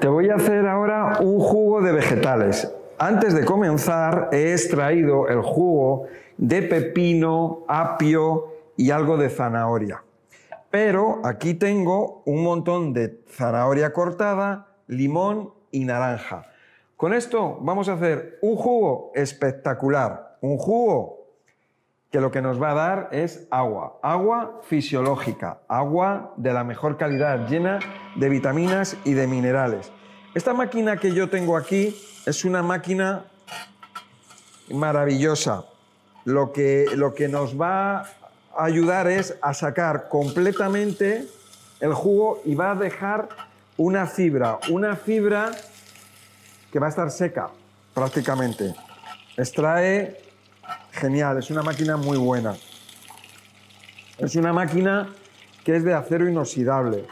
Te 0.00 0.08
voy 0.08 0.28
a 0.28 0.34
hacer 0.34 0.66
ahora 0.66 1.20
un 1.20 1.40
jugo 1.40 1.80
de 1.80 1.90
vegetales. 1.90 2.70
Antes 2.98 3.34
de 3.34 3.46
comenzar 3.46 4.28
he 4.30 4.52
extraído 4.52 5.26
el 5.28 5.40
jugo 5.40 6.04
de 6.36 6.60
pepino, 6.60 7.64
apio 7.66 8.48
y 8.76 8.90
algo 8.90 9.16
de 9.16 9.30
zanahoria. 9.30 10.02
Pero 10.70 11.22
aquí 11.24 11.54
tengo 11.54 12.22
un 12.26 12.42
montón 12.42 12.92
de 12.92 13.22
zanahoria 13.26 13.94
cortada, 13.94 14.66
limón 14.86 15.54
y 15.70 15.86
naranja. 15.86 16.44
Con 16.96 17.14
esto 17.14 17.58
vamos 17.62 17.88
a 17.88 17.94
hacer 17.94 18.38
un 18.42 18.56
jugo 18.56 19.12
espectacular, 19.14 20.36
un 20.42 20.58
jugo 20.58 21.15
que 22.10 22.20
lo 22.20 22.30
que 22.30 22.40
nos 22.40 22.60
va 22.62 22.70
a 22.70 22.74
dar 22.74 23.08
es 23.12 23.46
agua, 23.50 23.98
agua 24.02 24.60
fisiológica, 24.64 25.58
agua 25.68 26.32
de 26.36 26.52
la 26.52 26.64
mejor 26.64 26.96
calidad, 26.96 27.48
llena 27.48 27.78
de 28.14 28.28
vitaminas 28.28 28.96
y 29.04 29.14
de 29.14 29.26
minerales. 29.26 29.90
Esta 30.34 30.54
máquina 30.54 30.96
que 30.98 31.12
yo 31.12 31.28
tengo 31.28 31.56
aquí 31.56 31.96
es 32.26 32.44
una 32.44 32.62
máquina 32.62 33.24
maravillosa. 34.70 35.64
Lo 36.24 36.52
que, 36.52 36.86
lo 36.94 37.14
que 37.14 37.28
nos 37.28 37.60
va 37.60 38.00
a 38.00 38.06
ayudar 38.56 39.08
es 39.08 39.36
a 39.42 39.54
sacar 39.54 40.08
completamente 40.08 41.26
el 41.80 41.94
jugo 41.94 42.40
y 42.44 42.54
va 42.54 42.72
a 42.72 42.74
dejar 42.74 43.28
una 43.76 44.06
fibra, 44.06 44.58
una 44.70 44.96
fibra 44.96 45.52
que 46.72 46.78
va 46.78 46.86
a 46.86 46.90
estar 46.90 47.10
seca 47.10 47.50
prácticamente. 47.94 48.74
Extrae 49.36 50.25
genial, 50.92 51.38
es 51.38 51.50
una 51.50 51.62
máquina 51.62 51.96
muy 51.96 52.16
buena. 52.16 52.54
Es 54.18 54.34
una 54.36 54.52
máquina 54.52 55.08
que 55.64 55.76
es 55.76 55.84
de 55.84 55.94
acero 55.94 56.28
inoxidable. 56.28 57.06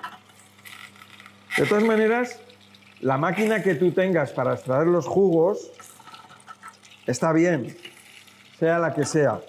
De 1.56 1.66
todas 1.66 1.84
maneras, 1.84 2.40
la 3.00 3.18
máquina 3.18 3.62
que 3.62 3.74
tú 3.74 3.92
tengas 3.92 4.30
para 4.30 4.54
extraer 4.54 4.86
los 4.86 5.06
jugos 5.06 5.70
está 7.06 7.32
bien, 7.32 7.76
sea 8.58 8.78
la 8.78 8.94
que 8.94 9.04
sea. 9.04 9.40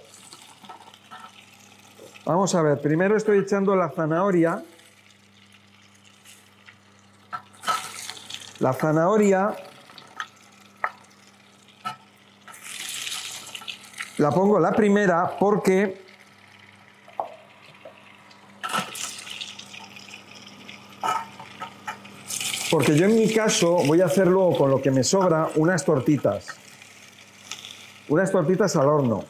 Vamos 2.26 2.54
a 2.56 2.62
ver, 2.62 2.82
primero 2.82 3.16
estoy 3.16 3.40
echando 3.40 3.76
la 3.76 3.90
zanahoria. 3.90 4.64
La 8.60 8.74
zanahoria 8.74 9.56
La 14.18 14.32
pongo 14.32 14.60
la 14.60 14.72
primera 14.72 15.38
porque 15.38 16.02
porque 22.72 22.96
yo 22.96 23.06
en 23.06 23.16
mi 23.16 23.32
caso 23.34 23.84
voy 23.86 24.02
a 24.02 24.06
hacer 24.06 24.28
luego 24.28 24.58
con 24.58 24.72
lo 24.72 24.82
que 24.82 24.90
me 24.90 25.04
sobra 25.04 25.50
unas 25.56 25.84
tortitas. 25.84 26.48
Unas 28.08 28.32
tortitas 28.32 28.76
al 28.78 28.88
horno. 28.88 29.26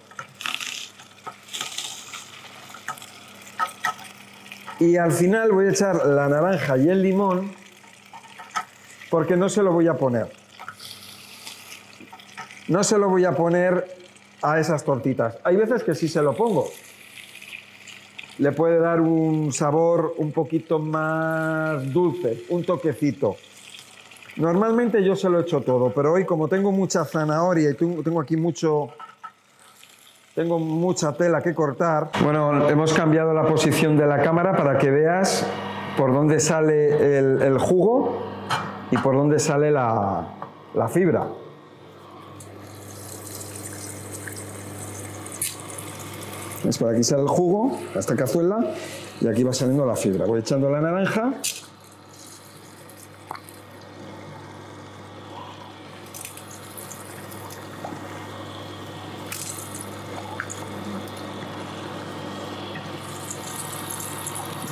Y 4.79 4.97
al 4.97 5.11
final 5.11 5.51
voy 5.51 5.67
a 5.67 5.69
echar 5.69 6.05
la 6.05 6.27
naranja 6.27 6.77
y 6.77 6.89
el 6.89 7.01
limón 7.01 7.55
porque 9.09 9.35
no 9.35 9.49
se 9.49 9.63
lo 9.63 9.71
voy 9.71 9.87
a 9.87 9.95
poner. 9.95 10.31
No 12.67 12.83
se 12.83 12.97
lo 12.97 13.09
voy 13.09 13.25
a 13.25 13.31
poner 13.31 13.94
a 14.45 14.59
esas 14.59 14.83
tortitas. 14.83 15.37
Hay 15.43 15.55
veces 15.55 15.83
que 15.83 15.95
sí 15.95 16.07
se 16.07 16.21
lo 16.21 16.35
pongo. 16.35 16.67
Le 18.37 18.51
puede 18.51 18.79
dar 18.79 19.01
un 19.01 19.51
sabor 19.51 20.13
un 20.17 20.31
poquito 20.31 20.77
más 20.77 21.91
dulce, 21.91 22.43
un 22.49 22.63
toquecito. 22.63 23.37
Normalmente 24.37 25.03
yo 25.03 25.15
se 25.15 25.29
lo 25.29 25.39
echo 25.39 25.61
todo, 25.61 25.91
pero 25.93 26.11
hoy 26.11 26.25
como 26.25 26.49
tengo 26.49 26.71
mucha 26.71 27.05
zanahoria 27.05 27.71
y 27.71 27.73
tengo 27.73 28.19
aquí 28.19 28.35
mucho, 28.35 28.89
tengo 30.35 30.59
mucha 30.59 31.13
tela 31.13 31.41
que 31.41 31.55
cortar. 31.55 32.11
Bueno, 32.21 32.69
hemos 32.69 32.93
cambiado 32.93 33.33
la 33.33 33.43
posición 33.43 33.95
de 33.95 34.05
la 34.05 34.21
cámara 34.21 34.55
para 34.55 34.77
que 34.77 34.91
veas 34.91 35.47
por 35.97 36.13
dónde 36.13 36.41
sale 36.41 37.17
el, 37.17 37.57
jugo 37.57 38.21
y 38.91 38.97
por 38.97 39.15
dónde 39.15 39.39
sale 39.39 39.71
la, 39.71 40.27
la 40.73 40.89
fibra. 40.89 41.27
Es 46.75 46.79
por 46.79 46.93
aquí 46.93 47.05
sale 47.05 47.21
el 47.21 47.29
jugo, 47.29 47.79
esta 47.95 48.17
cazuela, 48.17 48.59
y 49.21 49.27
aquí 49.29 49.43
va 49.43 49.53
saliendo 49.53 49.85
la 49.85 49.95
fibra. 49.95 50.25
Voy 50.25 50.41
echando 50.41 50.69
la 50.69 50.81
naranja. 50.81 51.31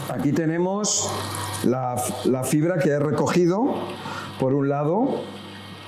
Aquí 0.10 0.34
tenemos 0.34 1.10
la, 1.64 1.96
la 2.26 2.44
fibra 2.44 2.80
que 2.80 2.90
he 2.90 3.00
recogido, 3.00 3.76
por 4.42 4.54
un 4.54 4.68
lado, 4.68 5.22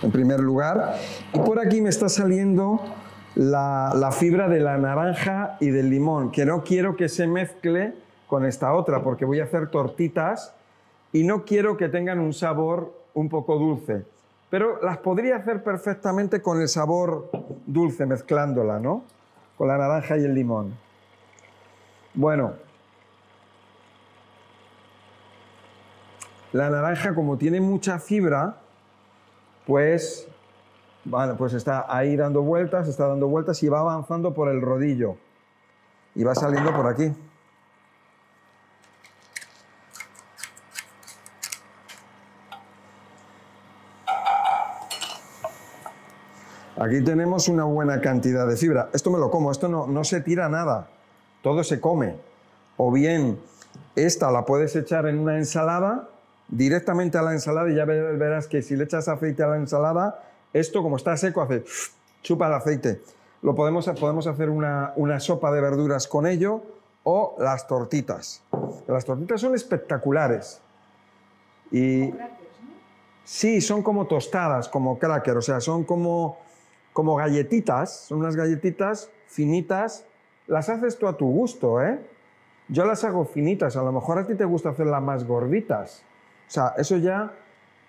en 0.02 0.12
primer 0.12 0.40
lugar, 0.40 0.98
y 1.34 1.40
por 1.40 1.60
aquí 1.60 1.82
me 1.82 1.90
está 1.90 2.08
saliendo 2.08 2.80
la, 3.36 4.12
fibra 4.12 4.48
de 4.48 4.60
la 4.60 4.78
naranja 4.78 5.58
y 5.60 5.70
del 5.70 5.90
limón, 5.90 6.32
que 6.32 6.46
no 6.46 6.64
quiero 6.64 6.96
que 6.96 7.10
se 7.10 7.28
mezcle 7.28 7.94
con 8.28 8.46
esta 8.46 8.74
otra, 8.74 9.04
porque 9.04 9.26
voy 9.26 9.40
a 9.40 9.44
hacer 9.44 9.70
tortitas 9.70 10.54
y 11.12 11.24
no 11.24 11.46
quiero 11.46 11.78
que 11.78 11.90
tengan 11.90 12.20
un 12.20 12.34
sabor 12.34 12.94
un 13.14 13.30
poco 13.30 13.58
dulce. 13.58 14.06
Pero 14.50 14.82
las 14.82 14.98
podría 14.98 15.38
hacer 15.38 15.64
perfectamente 15.64 16.42
con 16.42 16.62
el 16.62 16.68
sabor 16.68 17.30
dulce, 17.66 18.06
mezclándola, 18.06 18.80
¿no? 18.80 19.04
Con 19.58 19.68
la 19.68 19.78
naranja 19.78 20.18
y 20.18 20.24
el 20.24 20.34
limón. 20.34 20.76
Bueno, 22.14 22.54
la 26.54 26.70
naranja 26.70 27.14
como 27.14 27.38
tiene 27.38 27.60
mucha 27.60 28.00
fibra, 28.00 28.58
pues 29.66 30.28
Vale, 31.06 31.36
pues 31.36 31.54
está 31.54 31.86
ahí 31.88 32.16
dando 32.16 32.42
vueltas, 32.42 32.88
está 32.88 33.08
dando 33.08 33.28
vueltas 33.28 33.62
y 33.62 33.70
va 33.70 33.80
avanzando 33.80 34.34
por 34.34 34.50
el 34.50 34.60
rodillo. 34.60 35.18
Y 36.16 36.24
va 36.24 36.34
saliendo 36.34 36.74
por 36.74 36.88
aquí. 36.88 37.14
Aquí 46.78 47.02
tenemos 47.04 47.48
una 47.48 47.64
buena 47.64 48.02
cantidad 48.02 48.48
de 48.48 48.58
fibra. 48.58 48.90
Esto 48.92 49.12
me 49.12 49.20
lo 49.20 49.30
como, 49.30 49.52
esto 49.52 49.70
no, 49.70 49.88
no 49.88 50.04
se 50.04 50.22
tira 50.22 50.50
nada. 50.50 50.88
Todo 51.44 51.64
se 51.64 51.80
come. 51.80 52.16
O 52.78 52.92
bien, 52.92 53.40
esta 53.96 54.32
la 54.32 54.46
puedes 54.46 54.76
echar 54.76 55.06
en 55.08 55.20
una 55.20 55.38
ensalada, 55.38 56.10
directamente 56.48 57.18
a 57.18 57.22
la 57.22 57.34
ensalada 57.34 57.70
y 57.70 57.76
ya 57.76 57.86
verás 57.86 58.48
que 58.48 58.62
si 58.62 58.76
le 58.76 58.84
echas 58.84 59.08
aceite 59.08 59.44
a 59.44 59.48
la 59.48 59.58
ensalada, 59.58 60.20
esto, 60.56 60.82
como 60.82 60.96
está 60.96 61.18
seco, 61.18 61.42
hace 61.42 61.66
chupa 62.22 62.48
el 62.48 62.54
aceite. 62.54 63.02
Lo 63.42 63.54
podemos, 63.56 63.88
podemos 64.00 64.26
hacer 64.26 64.50
una, 64.50 65.20
sopa 65.20 65.52
de 65.52 65.60
verduras 65.60 66.08
con 66.08 66.26
ello 66.26 66.64
o 67.04 67.36
las 67.38 67.68
tortitas. 67.68 68.42
Las 68.88 69.04
tortitas 69.04 69.42
son 69.42 69.54
espectaculares. 69.54 70.62
Y 71.72 72.14
sí, 73.26 73.60
son 73.60 73.84
como 73.84 74.08
tostadas, 74.08 74.70
como 74.70 74.98
cracker, 74.98 75.36
o 75.36 75.42
sea, 75.42 75.60
son 75.60 75.84
como, 75.84 76.38
como 76.94 77.18
galletitas, 77.18 78.06
son 78.08 78.20
unas 78.20 78.38
galletitas 78.38 79.10
finitas. 79.28 80.06
Las 80.48 80.70
haces 80.70 80.98
tú 80.98 81.08
a 81.08 81.18
tu 81.18 81.30
gusto, 81.30 81.82
¿eh? 81.82 82.00
Yo 82.70 82.86
las 82.86 83.04
hago 83.04 83.26
finitas, 83.26 83.76
a 83.76 83.84
lo 83.84 83.92
mejor 83.92 84.20
a 84.20 84.26
ti 84.26 84.36
te 84.36 84.46
gusta 84.46 84.70
hacerlas 84.70 85.04
más 85.04 85.26
gorditas. 85.26 86.04
O 86.48 86.52
sea, 86.52 86.74
eso 86.78 86.96
ya 86.96 87.34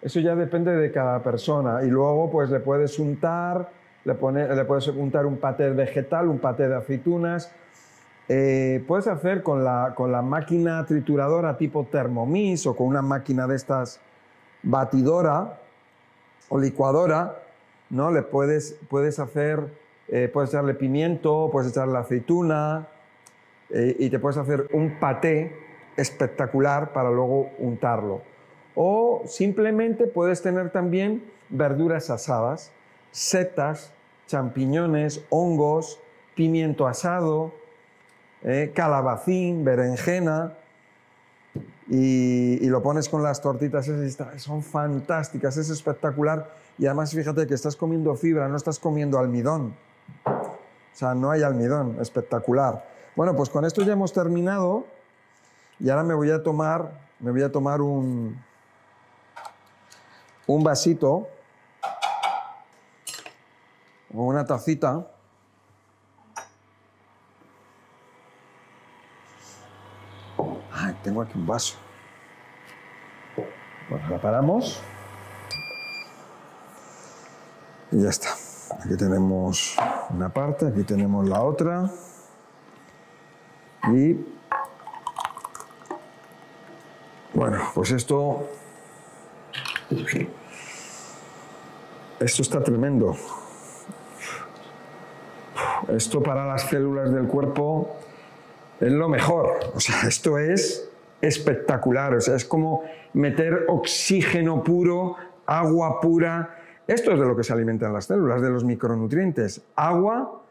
eso 0.07 0.21
ya 0.21 0.37
depende 0.37 0.71
de 0.71 0.93
cada 0.93 1.21
persona. 1.21 1.83
Y 1.83 1.89
luego 1.89 2.31
pues 2.31 2.49
le 2.49 2.61
puedes 2.61 2.97
untar, 3.01 3.71
le, 4.05 4.15
le 4.15 4.65
puedes 4.65 4.87
untar 4.87 5.27
un 5.27 5.37
paté 5.37 5.69
vegetal, 5.71 6.29
un 6.29 6.39
paté 6.39 6.69
de 6.69 6.77
aceitunas. 6.77 7.51
Eh, 8.29 8.85
puedes 8.87 9.09
hacer 9.09 9.43
con 9.43 9.65
la, 9.65 9.95
con 9.97 10.13
la 10.13 10.23
máquina 10.23 10.87
trituradora 10.87 11.57
tipo 11.57 11.89
Thermomix 11.91 12.69
o 12.69 12.77
con 12.77 12.87
una 12.87 13.03
máquina 13.03 13.49
de 13.49 13.57
estas 13.57 13.99
batidora 14.63 15.59
o 16.51 16.61
licuadora, 16.61 17.43
¿no? 17.91 18.13
Le 18.13 18.23
puedes, 18.23 18.79
puedes 18.89 19.19
hacer, 19.19 19.59
eh, 20.07 20.31
puedes 20.33 20.51
echarle 20.51 20.75
pimiento, 20.75 21.49
puedes 21.51 21.73
echarle 21.73 21.99
aceituna 21.99 22.87
eh, 23.71 23.97
y 23.99 24.09
te 24.09 24.21
puedes 24.21 24.39
hacer 24.39 24.69
un 24.73 25.01
paté 25.01 25.53
espectacular 25.97 26.93
para 26.93 27.11
luego 27.11 27.51
untarlo. 27.59 28.36
O 28.77 29.23
simplemente 29.27 30.07
puedes 30.07 30.43
tener 30.43 30.71
también 30.71 31.25
verduras 31.49 32.11
asadas, 32.11 32.71
setas, 33.11 33.91
champiñones, 34.27 35.25
hongos, 35.31 35.99
pimiento 36.35 36.87
asado, 36.87 37.53
eh, 38.43 38.73
calabacín, 38.75 39.65
berenjena. 39.65 40.53
y, 41.89 42.63
y 42.63 42.69
lo 42.69 42.83
pones 42.83 43.09
con 43.09 43.23
las 43.23 43.41
tortitas, 43.41 43.91
son 44.37 44.63
fantásticas, 44.63 45.57
es 45.57 45.71
espectacular. 45.71 46.51
Y 46.79 46.85
además 46.85 47.13
fíjate 47.13 47.47
que 47.47 47.55
estás 47.55 47.77
comiendo 47.77 48.15
fibra, 48.15 48.47
no 48.49 48.57
estás 48.57 48.79
comiendo 48.79 49.19
almidón. 49.19 49.75
O 50.27 50.99
sea, 50.99 51.15
no 51.15 51.31
hay 51.31 51.43
almidón, 51.43 51.97
espectacular. 52.01 52.87
Bueno, 53.15 53.35
pues 53.35 53.49
con 53.49 53.65
esto 53.65 53.83
ya 53.83 53.95
hemos 53.95 54.13
terminado 54.13 54.85
y 55.81 55.89
ahora 55.89 56.05
me 56.05 56.15
voy 56.15 56.31
a 56.31 56.43
tomar, 56.43 56.91
me 57.21 57.31
voy 57.31 57.43
a 57.43 57.51
tomar 57.51 57.81
un, 57.81 58.37
un 60.47 60.63
vasito 60.63 61.29
o 64.15 64.23
una 64.23 64.45
tacita. 64.45 65.07
Tengo 71.07 71.23
aquí 71.23 71.39
un 71.39 71.47
vaso. 71.47 71.77
Bueno, 73.89 74.09
la 74.09 74.21
paramos. 74.21 74.83
Y 77.93 78.03
ya 78.03 78.09
está. 78.11 78.31
Aquí 78.81 78.97
tenemos 78.97 79.77
una 80.11 80.29
parte, 80.31 80.67
aquí 80.67 80.83
tenemos 80.83 81.29
la 81.29 81.43
otra. 81.43 81.89
Y 83.85 84.15
bueno, 87.35 87.59
pues 87.73 87.93
esto 87.93 88.49
esto 92.21 92.43
está 92.43 92.63
tremendo. 92.63 93.15
Esto 95.89 96.23
para 96.23 96.47
las 96.47 96.63
células 96.69 97.13
del 97.13 97.27
cuerpo 97.27 97.97
es 98.81 98.91
lo 98.93 99.09
mejor. 99.09 99.59
O 99.75 99.81
sea, 99.81 100.03
esto 100.09 100.39
es 100.39 100.89
espectacular. 101.21 102.15
O 102.15 102.21
sea, 102.21 102.37
es 102.37 102.45
como 102.45 102.83
meter 103.15 103.65
oxígeno 103.69 104.63
puro, 104.63 105.17
agua 105.47 106.01
pura. 106.01 106.59
Esto 106.87 107.13
es 107.13 107.19
de 107.21 107.27
lo 107.27 107.37
que 107.37 107.45
se 107.45 107.53
alimentan 107.53 107.93
las 107.93 108.07
células, 108.07 108.43
de 108.43 108.51
los 108.51 108.65
micronutrientes. 108.65 109.63
Agua 109.77 110.43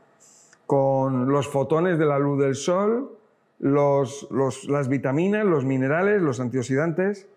con 0.65 1.29
los 1.31 1.47
fotones 1.47 1.99
de 1.99 2.05
la 2.05 2.17
luz 2.17 2.39
del 2.41 2.55
sol, 2.55 3.11
los- 3.59 4.27
las 4.67 4.87
vitaminas, 4.87 5.45
los 5.45 5.63
minerales, 5.65 6.21
los 6.21 6.39
antioxidantes. 6.39 7.27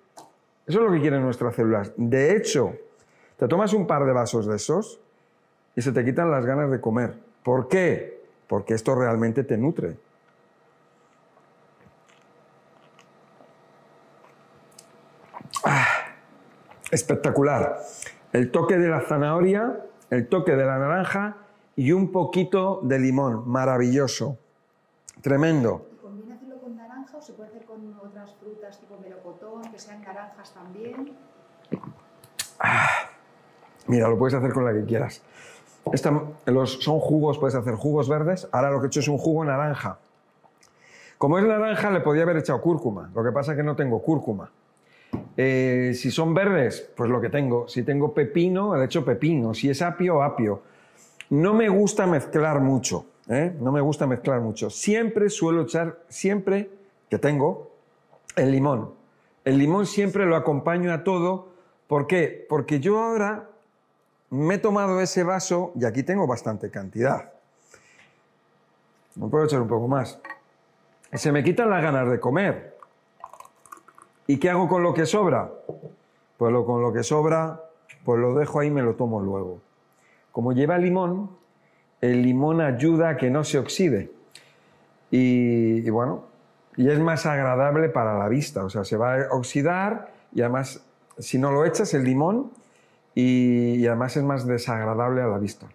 Eso 0.69 0.81
es 0.81 0.85
lo 0.85 0.93
que 0.93 1.01
quieren 1.01 1.23
nuestras 1.23 1.55
células. 1.55 1.93
De 1.97 2.37
hecho, 2.37 2.75
te 3.39 3.49
tomas 3.49 3.73
un 3.73 3.87
par 3.87 4.05
de 4.05 4.13
vasos 4.13 4.47
de 4.47 4.57
esos 4.57 5.01
y 5.75 5.81
se 5.81 5.93
te 5.93 6.05
quitan 6.05 6.31
las 6.31 6.45
ganas 6.45 6.71
de 6.71 6.79
comer. 6.79 7.15
¿Por 7.43 7.69
qué? 7.69 8.23
Porque 8.47 8.75
esto 8.75 8.95
realmente 8.95 9.45
te 9.45 9.57
nutre. 9.57 9.97
Ah, 15.65 15.87
espectacular. 16.91 17.81
El 18.35 18.51
toque 18.51 18.77
de 18.77 18.89
la 18.89 19.01
zanahoria, 19.01 19.85
el 20.11 20.29
toque 20.29 20.55
de 20.55 20.67
la 20.67 20.79
naranja 20.79 21.39
y 21.77 21.93
un 21.93 22.13
poquito 22.13 22.81
de 22.83 22.99
limón. 22.99 23.49
Maravilloso. 23.49 24.37
Tremendo. 25.23 25.87
¿Y 25.93 25.97
¿Conviene 25.97 26.35
hacerlo 26.35 26.61
con 26.61 26.77
naranja 26.77 27.17
o 27.17 27.23
se 27.23 27.33
puede 27.33 27.49
hacer 27.49 27.65
con 27.65 27.99
otras 28.03 28.35
frutas 28.35 28.79
tipo 28.81 28.99
melocotón, 28.99 29.63
sean 29.79 30.03
naranjas 30.03 30.53
también? 30.53 31.13
Mira, 33.87 34.09
lo 34.09 34.19
puedes 34.19 34.35
hacer 34.35 34.53
con 34.53 34.65
la 34.65 34.73
que 34.73 34.85
quieras. 34.85 35.23
Los, 36.47 36.83
son 36.83 37.01
jugos, 37.01 37.39
puedes 37.39 37.55
hacer 37.55 37.75
jugos 37.75 38.09
verdes. 38.09 38.49
Ahora 38.53 38.71
lo 38.71 38.81
que 38.81 38.87
he 38.87 38.89
hecho 38.89 39.01
es 39.01 39.09
un 39.09 39.19
jugo 39.19 39.45
naranja. 39.45 39.99
Como 41.17 41.39
es 41.39 41.45
naranja, 41.45 41.91
le 41.91 42.01
podía 42.01 42.23
haber 42.23 42.37
echado 42.37 42.61
cúrcuma. 42.61 43.11
Lo 43.15 43.25
que 43.25 43.33
pasa 43.33 43.53
es 43.53 43.57
que 43.57 43.63
no 43.63 43.75
tengo 43.75 44.03
cúrcuma. 44.03 44.51
Eh, 45.37 45.93
si 45.95 46.11
son 46.11 46.35
verdes, 46.35 46.91
pues 46.97 47.11
lo 47.11 47.21
que 47.21 47.31
tengo. 47.31 47.67
Si 47.69 47.83
tengo 47.83 48.13
pepino, 48.13 48.77
le 48.77 48.85
echo 48.85 49.05
pepino. 49.05 49.55
Si 49.55 49.71
es 49.71 49.81
apio, 49.83 50.23
apio. 50.23 50.63
No 51.31 51.55
me 51.55 51.69
gusta 51.69 52.07
mezclar 52.07 52.61
mucho. 52.61 53.07
¿eh? 53.29 53.55
No 53.61 53.73
me 53.73 53.81
gusta 53.81 54.07
mezclar 54.07 54.41
mucho. 54.41 54.71
Siempre 54.71 55.31
suelo 55.31 55.63
echar, 55.63 55.99
siempre 56.09 56.71
que 57.09 57.19
tengo, 57.19 57.71
el 58.37 58.53
limón. 58.53 58.91
El 59.49 59.57
limón 59.57 59.87
siempre 59.87 60.27
lo 60.27 60.37
acompaño 60.37 60.93
a 60.93 61.05
todo. 61.05 61.49
¿Por 61.87 62.07
qué? 62.07 62.45
Porque 62.51 62.81
yo 62.81 62.99
ahora 62.99 63.49
me 64.29 64.57
he 64.57 64.59
tomado 64.59 65.01
ese 65.01 65.23
vaso 65.25 65.73
y 65.75 65.87
aquí 65.87 66.03
tengo 66.03 66.27
bastante 66.27 66.71
cantidad. 66.71 67.33
Me 69.15 69.27
puedo 69.29 69.47
echar 69.47 69.63
un 69.63 69.69
poco 69.69 69.89
más. 69.89 70.21
Se 71.15 71.33
me 71.33 71.43
quitan 71.43 71.71
las 71.71 71.83
ganas 71.83 72.11
de 72.11 72.21
comer. 72.21 72.77
¿Y 74.27 74.37
qué 74.37 74.51
hago 74.51 74.69
con 74.69 74.83
lo 74.83 74.93
que 74.93 75.07
sobra? 75.07 75.51
Pues 76.37 76.53
lo, 76.53 76.67
con 76.67 76.83
lo 76.83 76.93
que 76.93 77.03
sobra, 77.03 77.59
pues 78.05 78.21
lo 78.21 78.35
dejo 78.35 78.61
ahí 78.61 78.69
y 78.69 78.71
me 78.71 78.83
lo 78.83 78.97
tomo 78.97 79.19
luego. 79.19 79.63
Como 80.31 80.53
lleva 80.53 80.77
limón, 80.77 81.31
el 82.03 82.23
limón 82.23 82.61
ayuda 82.61 83.09
a 83.09 83.17
que 83.17 83.31
no 83.31 83.43
se 83.45 83.59
oxide. 83.59 84.13
Y, 85.11 85.87
y 85.87 85.89
bueno, 85.89 86.25
y 86.79 86.89
es 86.89 87.01
más 87.01 87.27
agradable 87.27 87.89
para 87.89 88.17
la 88.17 88.29
vista. 88.29 88.65
O 88.65 88.71
sea, 88.71 88.85
se 88.85 88.97
va 88.97 89.17
a 89.17 89.33
oxidar 89.33 90.13
y 90.33 90.43
además, 90.43 90.87
si 91.19 91.37
no 91.37 91.51
lo 91.51 91.67
echas, 91.67 91.93
el 91.93 92.05
limón, 92.05 92.53
y, 93.17 93.75
y 93.75 93.87
además 93.89 94.17
es 94.17 94.23
más 94.23 94.47
desagradable 94.47 95.21
a 95.21 95.27
la 95.27 95.39
vista. 95.39 95.67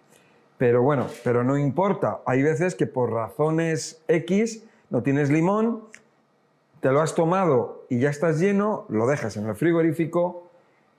Pero 0.56 0.82
bueno, 0.82 1.06
pero 1.22 1.44
no 1.44 1.58
importa. 1.58 2.20
Hay 2.24 2.42
veces 2.42 2.74
que 2.74 2.86
por 2.86 3.12
razones 3.12 4.02
X 4.08 4.64
no 4.88 5.02
tienes 5.02 5.28
limón, 5.28 5.82
te 6.80 6.90
lo 6.90 7.02
has 7.02 7.14
tomado 7.14 7.84
y 7.90 7.98
ya 7.98 8.08
estás 8.08 8.40
lleno, 8.40 8.86
lo 8.88 9.06
dejas 9.06 9.36
en 9.36 9.46
el 9.46 9.54
frigorífico 9.54 10.48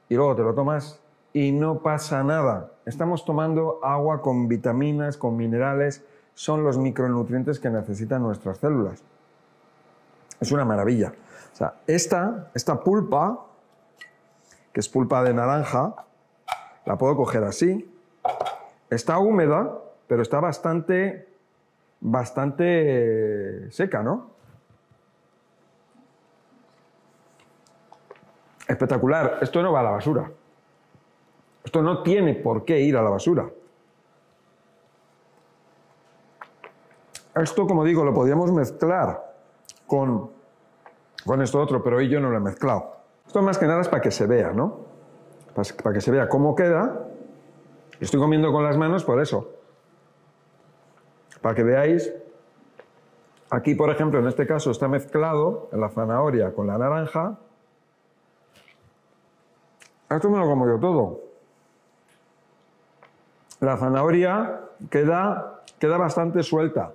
y 0.08 0.16
luego 0.16 0.36
te 0.36 0.44
lo 0.44 0.54
tomas 0.54 1.00
y 1.34 1.52
no 1.52 1.80
pasa 1.80 2.24
nada. 2.24 2.74
Estamos 2.86 3.26
tomando 3.26 3.80
agua 3.82 4.22
con 4.22 4.48
vitaminas, 4.48 5.18
con 5.18 5.36
minerales, 5.36 6.04
son 6.36 6.64
los 6.64 6.78
micronutrientes 6.78 7.60
que 7.60 7.72
necesitan 7.72 8.22
nuestras 8.22 8.60
células. 8.60 9.04
Es 10.40 10.52
una 10.52 10.66
maravilla. 10.66 11.14
O 11.54 11.56
sea, 11.56 11.76
esta, 11.88 12.52
esta 12.54 12.84
pulpa, 12.84 13.46
que 14.74 14.80
es 14.80 14.90
pulpa 14.90 15.24
de 15.24 15.34
naranja, 15.34 15.96
la 16.86 16.98
puedo 16.98 17.16
coger 17.16 17.44
así. 17.44 17.90
Está 18.90 19.20
húmeda, 19.20 19.80
pero 20.08 20.22
está 20.22 20.40
bastante, 20.40 21.30
bastante 22.02 23.72
seca, 23.72 24.04
¿no? 24.04 24.32
Espectacular. 28.68 29.40
Esto 29.42 29.62
no 29.62 29.72
va 29.72 29.80
a 29.80 29.84
la 29.84 29.92
basura. 29.92 30.30
Esto 31.64 31.82
no 31.82 32.04
tiene 32.04 32.36
por 32.36 32.66
qué 32.66 32.80
ir 32.80 32.98
a 32.98 33.02
la 33.02 33.10
basura. 33.10 33.50
Esto, 37.36 37.68
como 37.68 37.84
digo, 37.84 38.04
lo 38.04 38.14
podríamos 38.14 38.52
mezclar 38.52 39.35
con, 39.88 40.32
con 41.26 41.42
esto 41.42 41.60
otro, 41.60 41.84
pero 41.84 41.98
hoy 41.98 42.10
yo 42.10 42.20
no 42.20 42.30
lo 42.30 42.38
he 42.38 42.42
mezclado. 42.42 42.96
Esto 43.26 43.42
más 43.42 43.58
que 43.58 43.66
nada 43.66 43.82
es 43.82 43.90
para 43.90 44.02
que 44.02 44.12
se 44.12 44.28
vea, 44.28 44.52
¿no? 44.52 44.80
Para 45.54 45.94
que 45.94 46.02
se 46.02 46.12
vea 46.12 46.28
cómo 46.28 46.56
queda. 46.56 47.08
Estoy 48.00 48.20
comiendo 48.20 48.52
con 48.52 48.64
las 48.64 48.78
manos 48.78 49.04
por 49.04 49.22
eso. 49.22 49.52
Para 51.42 51.56
que 51.56 51.64
veáis. 51.64 52.14
Aquí, 53.50 53.76
por 53.76 53.90
ejemplo, 53.90 54.20
en 54.20 54.28
este 54.28 54.46
caso 54.46 54.72
está 54.72 54.88
mezclado 54.88 55.70
la 55.72 55.90
zanahoria 55.90 56.54
con 56.54 56.68
la 56.68 56.78
naranja. 56.78 57.38
Esto 60.10 60.30
me 60.30 60.38
lo 60.38 60.46
como 60.46 60.68
yo 60.68 60.80
todo. 60.80 61.22
La 63.60 63.78
zanahoria 63.78 64.62
queda, 64.90 65.62
queda 65.80 65.98
bastante 65.98 66.44
suelta. 66.44 66.92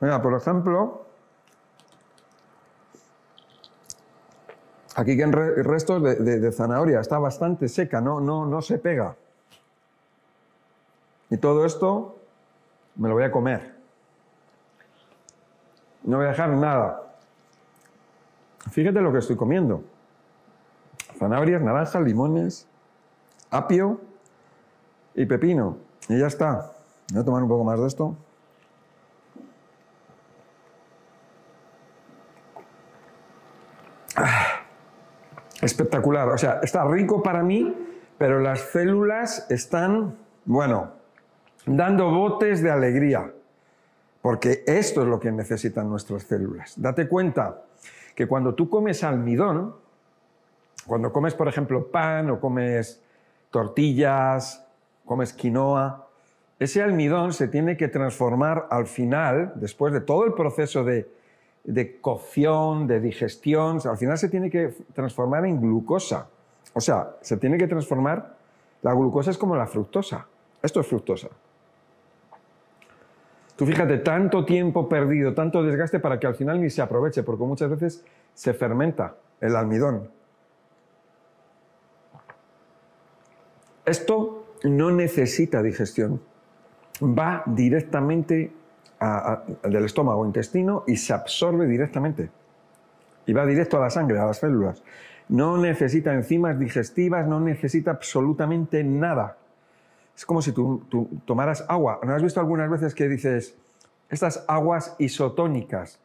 Mira, 0.00 0.22
por 0.22 0.34
ejemplo, 0.34 1.06
aquí 5.00 5.16
que 5.16 5.22
en 5.22 5.32
re- 5.32 5.62
restos 5.62 6.02
de, 6.02 6.14
de- 6.16 6.40
de 6.40 6.52
zanahoria 6.52 7.00
está 7.00 7.18
bastante 7.18 7.68
seca, 7.68 8.00
no, 8.00 8.20
no, 8.20 8.46
no 8.46 8.62
se 8.62 8.78
pega. 8.78 9.16
Y 11.30 11.36
todo 11.36 11.64
esto 11.64 12.16
me 12.96 13.08
lo 13.08 13.14
voy 13.14 13.24
a 13.24 13.30
comer. 13.30 13.74
No 16.02 16.16
voy 16.16 16.26
a 16.26 16.30
dejar 16.30 16.50
nada. 16.50 17.02
Fíjate 18.70 19.00
lo 19.00 19.12
que 19.12 19.18
estoy 19.18 19.36
comiendo. 19.36 19.82
Zanahorias, 21.18 21.62
naranjas, 21.62 22.02
limones, 22.02 22.66
apio 23.50 24.00
y 25.14 25.26
pepino. 25.26 25.76
Y 26.08 26.18
ya 26.18 26.26
está. 26.26 26.72
Voy 27.12 27.22
a 27.22 27.24
tomar 27.24 27.42
un 27.42 27.48
poco 27.48 27.64
más 27.64 27.78
de 27.78 27.86
esto. 27.86 28.16
Espectacular. 35.60 36.28
O 36.28 36.38
sea, 36.38 36.60
está 36.62 36.84
rico 36.84 37.22
para 37.22 37.42
mí, 37.42 37.74
pero 38.18 38.40
las 38.40 38.60
células 38.60 39.46
están, 39.50 40.16
bueno, 40.44 40.92
dando 41.66 42.10
botes 42.10 42.62
de 42.62 42.70
alegría. 42.70 43.32
Porque 44.22 44.64
esto 44.66 45.02
es 45.02 45.08
lo 45.08 45.18
que 45.18 45.32
necesitan 45.32 45.88
nuestras 45.88 46.24
células. 46.24 46.74
Date 46.80 47.08
cuenta, 47.08 47.62
que 48.14 48.26
cuando 48.26 48.54
tú 48.54 48.68
comes 48.68 49.02
almidón, 49.02 49.74
cuando 50.86 51.12
comes, 51.12 51.34
por 51.34 51.48
ejemplo, 51.48 51.86
pan 51.86 52.30
o 52.30 52.40
comes 52.40 53.02
tortillas, 53.50 54.66
comes 55.04 55.32
quinoa, 55.32 56.06
ese 56.58 56.82
almidón 56.82 57.32
se 57.32 57.48
tiene 57.48 57.78
que 57.78 57.88
transformar 57.88 58.66
al 58.70 58.86
final, 58.86 59.52
después 59.56 59.94
de 59.94 60.02
todo 60.02 60.26
el 60.26 60.34
proceso 60.34 60.84
de, 60.84 61.08
de 61.64 62.00
cocción, 62.00 62.86
de 62.86 63.00
digestión, 63.00 63.78
al 63.84 63.96
final 63.96 64.18
se 64.18 64.28
tiene 64.28 64.50
que 64.50 64.74
transformar 64.94 65.44
en 65.46 65.60
glucosa. 65.60 66.28
O 66.74 66.80
sea, 66.80 67.16
se 67.20 67.36
tiene 67.36 67.58
que 67.58 67.66
transformar, 67.66 68.36
la 68.82 68.94
glucosa 68.94 69.30
es 69.30 69.38
como 69.38 69.56
la 69.56 69.66
fructosa. 69.66 70.26
Esto 70.62 70.80
es 70.80 70.86
fructosa. 70.86 71.28
Tú 73.56 73.66
fíjate, 73.66 73.98
tanto 73.98 74.44
tiempo 74.44 74.88
perdido, 74.88 75.34
tanto 75.34 75.62
desgaste 75.62 76.00
para 76.00 76.18
que 76.18 76.26
al 76.26 76.34
final 76.34 76.60
ni 76.60 76.70
se 76.70 76.80
aproveche, 76.80 77.22
porque 77.22 77.44
muchas 77.44 77.68
veces 77.68 78.04
se 78.32 78.54
fermenta 78.54 79.16
el 79.40 79.54
almidón. 79.54 80.08
Esto 83.84 84.46
no 84.64 84.90
necesita 84.90 85.62
digestión. 85.62 86.22
Va 87.02 87.42
directamente 87.46 88.52
del 89.00 89.84
estómago, 89.84 90.26
intestino 90.26 90.84
y 90.86 90.96
se 90.96 91.12
absorbe 91.12 91.66
directamente. 91.66 92.30
Y 93.26 93.32
va 93.32 93.46
directo 93.46 93.78
a 93.78 93.80
la 93.80 93.90
sangre, 93.90 94.18
a 94.18 94.26
las 94.26 94.38
células. 94.38 94.82
No 95.28 95.56
necesita 95.56 96.12
enzimas 96.12 96.58
digestivas, 96.58 97.26
no 97.26 97.40
necesita 97.40 97.92
absolutamente 97.92 98.84
nada. 98.84 99.36
Es 100.16 100.26
como 100.26 100.42
si 100.42 100.52
tú, 100.52 100.82
tomaras 101.24 101.64
agua. 101.68 102.00
¿No 102.02 102.14
has 102.14 102.22
visto 102.22 102.40
algunas 102.40 102.68
veces 102.68 102.94
que 102.94 103.08
dices, 103.08 103.56
estas 104.10 104.44
aguas 104.48 104.96
isotónicas? 104.98 105.98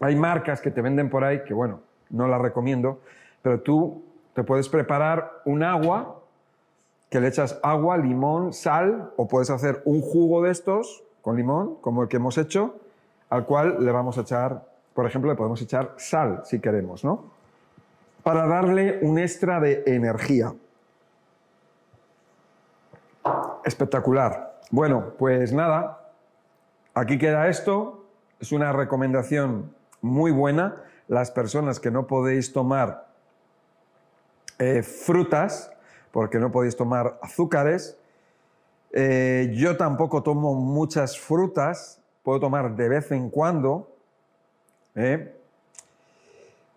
Hay 0.00 0.16
marcas 0.16 0.60
que 0.60 0.70
te 0.70 0.82
venden 0.82 1.08
por 1.08 1.24
ahí, 1.24 1.44
que 1.44 1.54
bueno, 1.54 1.80
no 2.10 2.26
las 2.28 2.42
recomiendo, 2.42 3.00
pero 3.40 3.60
tú 3.60 4.02
te 4.34 4.42
puedes 4.42 4.68
preparar 4.68 5.40
un 5.44 5.62
agua 5.62 6.20
que 7.08 7.20
le 7.20 7.28
echas 7.28 7.58
agua, 7.62 7.96
limón, 7.96 8.52
sal, 8.52 9.12
o 9.16 9.28
puedes 9.28 9.50
hacer 9.50 9.82
un 9.84 10.00
jugo 10.00 10.42
de 10.42 10.50
estos 10.50 11.04
con 11.22 11.36
limón, 11.36 11.76
como 11.80 12.02
el 12.02 12.08
que 12.08 12.16
hemos 12.16 12.36
hecho, 12.36 12.76
al 13.30 13.46
cual 13.46 13.82
le 13.82 13.92
vamos 13.92 14.18
a 14.18 14.22
echar, 14.22 14.66
por 14.92 15.06
ejemplo, 15.06 15.30
le 15.30 15.36
podemos 15.36 15.62
echar 15.62 15.94
sal 15.96 16.42
si 16.44 16.60
queremos, 16.60 17.04
¿no? 17.04 17.30
Para 18.22 18.46
darle 18.46 18.98
un 19.02 19.18
extra 19.18 19.58
de 19.58 19.82
energía 19.86 20.52
espectacular. 23.64 24.60
Bueno, 24.70 25.14
pues 25.18 25.52
nada, 25.52 26.10
aquí 26.94 27.18
queda 27.18 27.48
esto. 27.48 28.04
Es 28.40 28.52
una 28.52 28.72
recomendación 28.72 29.74
muy 30.00 30.30
buena. 30.30 30.76
Las 31.08 31.30
personas 31.30 31.80
que 31.80 31.90
no 31.90 32.06
podéis 32.06 32.52
tomar 32.52 33.06
eh, 34.58 34.82
frutas, 34.82 35.72
porque 36.10 36.38
no 36.38 36.52
podéis 36.52 36.76
tomar 36.76 37.18
azúcares, 37.22 37.98
eh, 38.92 39.52
yo 39.54 39.76
tampoco 39.76 40.22
tomo 40.22 40.54
muchas 40.54 41.18
frutas, 41.18 42.02
puedo 42.22 42.40
tomar 42.40 42.76
de 42.76 42.88
vez 42.88 43.10
en 43.12 43.30
cuando, 43.30 43.90
¿eh? 44.94 45.34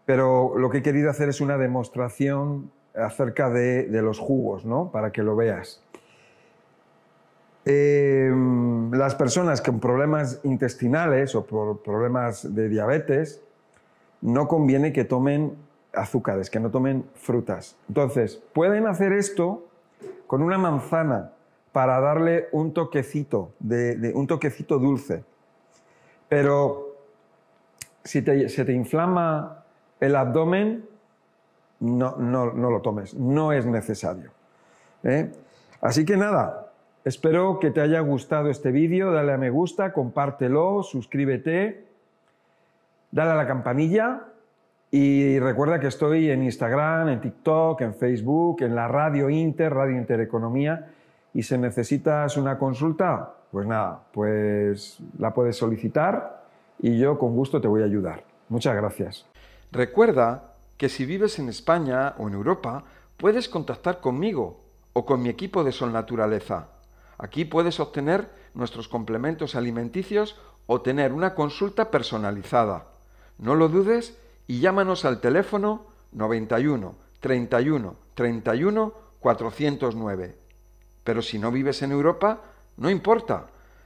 pero 0.05 0.57
lo 0.57 0.69
que 0.69 0.77
he 0.77 0.81
querido 0.81 1.09
hacer 1.09 1.29
es 1.29 1.41
una 1.41 1.57
demostración 1.57 2.71
acerca 2.95 3.49
de, 3.49 3.87
los 4.01 4.19
jugos, 4.19 4.65
¿no? 4.65 4.91
Para 4.91 5.11
que 5.11 5.23
lo 5.23 5.35
veas. 5.35 5.81
Em, 7.65 8.91
las 8.91 9.15
personas 9.15 9.61
con 9.61 9.79
problemas 9.79 10.39
intestinales 10.43 11.35
o 11.35 11.45
problemas 11.45 12.55
de 12.55 12.69
diabetes, 12.69 13.41
no 14.21 14.47
conviene 14.47 14.93
que 14.93 15.03
tomen 15.03 15.55
azúcares, 15.93 16.49
que 16.49 16.59
no 16.59 16.69
tomen 16.69 17.05
frutas. 17.15 17.75
Entonces, 17.89 18.41
pueden 18.53 18.87
hacer 18.87 19.11
esto 19.11 19.65
con 20.27 20.41
una 20.41 20.57
manzana 20.57 21.31
para 21.75 21.99
darle 21.99 22.47
un 22.53 22.73
toquecito, 22.73 23.51
de, 23.59 24.13
un 24.15 24.27
toquecito 24.27 24.79
dulce. 24.79 25.25
Pero 26.29 26.95
si 28.01 28.21
se 28.21 28.63
te 28.63 28.71
inflama 28.71 29.65
el 29.99 30.15
abdomen, 30.15 30.85
no, 31.81 32.15
no, 32.15 32.53
no 32.53 32.71
lo 32.71 32.81
tomes, 32.81 33.13
no 33.13 33.51
es 33.51 33.65
necesario. 33.65 34.31
¿eh? 35.03 35.29
Así 35.81 36.05
que 36.05 36.15
nada, 36.15 36.71
Espero 37.03 37.59
que 37.59 37.69
te 37.69 37.81
haya 37.81 37.99
gustado 37.99 38.49
este 38.49 38.71
vídeo, 38.71 39.11
dale 39.11 39.33
a 39.33 39.37
me 39.37 39.51
gusta, 39.51 39.93
compártelo, 39.93 40.81
suscríbete, 40.81 41.85
dale 43.11 43.31
a 43.31 43.35
la 43.35 43.45
campanilla 43.45 44.21
y 44.89 45.37
recuerda 45.37 45.79
que 45.79 45.87
estoy 45.87 46.31
en 46.31 46.41
Instagram, 46.41 47.09
en 47.09 47.21
TikTok, 47.21 47.81
en 47.81 47.93
Facebook, 47.93 48.63
en 48.63 48.73
la 48.73 48.87
Radio 48.87 49.29
Inter, 49.29 49.71
Radio 49.71 49.97
Intereconomía 49.97 50.87
y 51.35 51.43
si 51.43 51.55
necesitas 51.59 52.35
una 52.35 52.57
consulta, 52.57 53.35
pues 53.51 53.67
nada, 53.67 54.01
pues 54.11 54.97
la 55.19 55.35
puedes 55.35 55.55
solicitar 55.55 56.43
y 56.79 56.97
yo 56.97 57.19
con 57.19 57.35
gusto 57.35 57.61
te 57.61 57.67
voy 57.67 57.83
a 57.83 57.85
ayudar. 57.85 58.23
Muchas 58.49 58.75
gracias. 58.75 59.27
Recuerda 59.71 60.55
que 60.77 60.89
si 60.89 61.05
vives 61.05 61.37
en 61.37 61.49
España 61.49 62.15
o 62.17 62.27
en 62.27 62.33
Europa, 62.33 62.83
puedes 63.17 63.47
contactar 63.47 63.99
conmigo 63.99 64.61
o 64.93 65.05
con 65.05 65.21
mi 65.21 65.29
equipo 65.29 65.63
de 65.63 65.71
Sol 65.71 65.93
Naturaleza 65.93 66.69
Aquí 67.17 67.45
puedes 67.45 67.79
obtener 67.79 68.29
nuestros 68.53 68.87
complementos 68.87 69.55
alimenticios 69.55 70.35
o 70.67 70.81
tener 70.81 71.13
una 71.13 71.33
consulta 71.33 71.91
personalizada. 71.91 72.87
No 73.37 73.55
lo 73.55 73.69
dudes 73.69 74.17
y 74.47 74.59
llámanos 74.59 75.05
al 75.05 75.21
teléfono 75.21 75.85
91 76.11 76.95
31 77.19 77.95
31 78.15 78.93
409. 79.19 80.35
Pero 81.05 81.21
si 81.21 81.39
no 81.39 81.51
vives 81.51 81.81
en 81.83 81.93
Europa, 81.93 82.41
no 82.75 82.89
importa. 82.89 83.45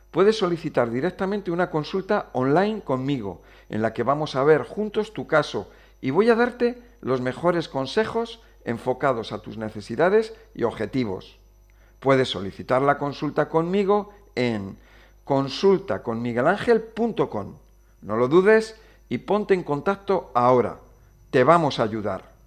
Puedes 0.09 0.39
solicitar 0.39 0.89
directamente 0.89 1.51
una 1.51 1.69
consulta 1.69 2.31
online 2.33 2.81
conmigo, 2.81 3.43
en 3.69 3.83
la 3.83 3.93
que 3.93 4.01
vamos 4.01 4.35
a 4.35 4.43
ver 4.43 4.63
juntos 4.63 5.13
tu 5.13 5.27
caso 5.27 5.69
y 6.01 6.09
voy 6.09 6.29
a 6.29 6.35
darte 6.35 6.81
los 7.01 7.21
mejores 7.21 7.69
consejos 7.69 8.39
enfocados 8.65 9.31
a 9.31 9.43
tus 9.43 9.57
necesidades 9.57 10.33
y 10.55 10.63
objetivos. 10.63 11.37
Puedes 11.99 12.29
solicitar 12.29 12.81
la 12.81 12.97
consulta 12.97 13.49
conmigo 13.49 14.11
en 14.35 14.75
consultaconmiguelangel.com. 15.25 17.53
No 18.01 18.15
lo 18.15 18.29
dudes 18.29 18.75
y 19.09 19.17
ponte 19.19 19.53
en 19.53 19.61
contacto 19.63 20.31
ahora. 20.33 20.77
Te 21.29 21.43
vamos 21.43 21.79
a 21.79 21.83
ayudar. 21.83 22.38